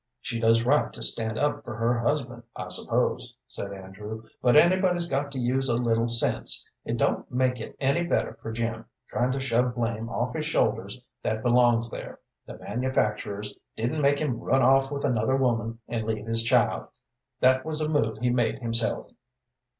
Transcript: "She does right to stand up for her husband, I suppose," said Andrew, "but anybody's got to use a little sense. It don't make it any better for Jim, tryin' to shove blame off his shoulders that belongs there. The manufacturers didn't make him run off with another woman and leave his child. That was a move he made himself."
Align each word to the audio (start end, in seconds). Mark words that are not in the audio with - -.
"She 0.19 0.39
does 0.39 0.63
right 0.65 0.91
to 0.93 1.03
stand 1.03 1.37
up 1.37 1.63
for 1.63 1.75
her 1.75 1.99
husband, 1.99 2.41
I 2.55 2.69
suppose," 2.69 3.37
said 3.45 3.71
Andrew, 3.71 4.23
"but 4.41 4.55
anybody's 4.55 5.07
got 5.07 5.31
to 5.31 5.37
use 5.37 5.69
a 5.69 5.77
little 5.77 6.07
sense. 6.07 6.67
It 6.83 6.97
don't 6.97 7.29
make 7.31 7.59
it 7.61 7.77
any 7.79 8.03
better 8.07 8.33
for 8.41 8.51
Jim, 8.51 8.85
tryin' 9.09 9.31
to 9.33 9.39
shove 9.39 9.75
blame 9.75 10.09
off 10.09 10.33
his 10.33 10.47
shoulders 10.47 10.99
that 11.21 11.43
belongs 11.43 11.91
there. 11.91 12.17
The 12.47 12.57
manufacturers 12.57 13.53
didn't 13.77 14.01
make 14.01 14.17
him 14.17 14.39
run 14.39 14.63
off 14.63 14.89
with 14.91 15.05
another 15.05 15.35
woman 15.35 15.77
and 15.87 16.07
leave 16.07 16.25
his 16.25 16.41
child. 16.41 16.87
That 17.39 17.63
was 17.63 17.79
a 17.79 17.87
move 17.87 18.17
he 18.17 18.31
made 18.31 18.57
himself." 18.57 19.09